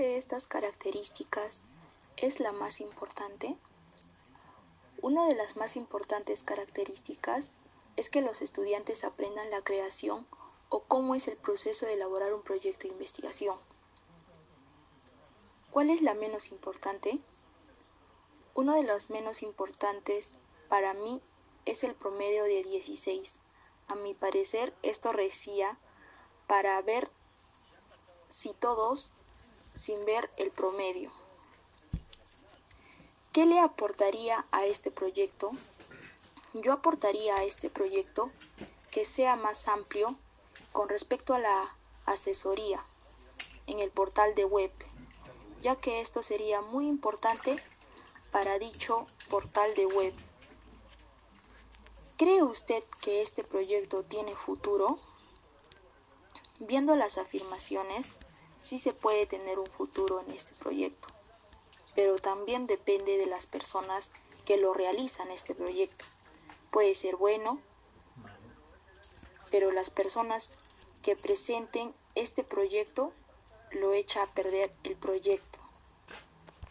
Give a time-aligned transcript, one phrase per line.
[0.00, 1.62] de estas características
[2.16, 3.56] es la más importante?
[5.02, 7.54] Una de las más importantes características
[7.96, 10.26] es que los estudiantes aprendan la creación
[10.70, 13.56] o cómo es el proceso de elaborar un proyecto de investigación.
[15.70, 17.18] ¿Cuál es la menos importante?
[18.54, 20.36] Uno de los menos importantes
[20.68, 21.20] para mí
[21.66, 23.40] es el promedio de 16.
[23.88, 25.78] A mi parecer esto recía
[26.46, 27.10] para ver
[28.30, 29.12] si todos
[29.74, 31.10] sin ver el promedio.
[33.32, 35.52] ¿Qué le aportaría a este proyecto?
[36.52, 38.30] Yo aportaría a este proyecto
[38.90, 40.16] que sea más amplio
[40.72, 42.84] con respecto a la asesoría
[43.66, 44.72] en el portal de web,
[45.62, 47.62] ya que esto sería muy importante
[48.32, 50.14] para dicho portal de web.
[52.16, 54.98] ¿Cree usted que este proyecto tiene futuro?
[56.58, 58.14] Viendo las afirmaciones,
[58.60, 61.08] sí se puede tener un futuro en este proyecto,
[61.94, 64.12] pero también depende de las personas
[64.44, 66.04] que lo realizan este proyecto.
[66.70, 67.60] Puede ser bueno,
[69.50, 70.52] pero las personas
[71.02, 73.12] que presenten este proyecto
[73.70, 75.59] lo echa a perder el proyecto.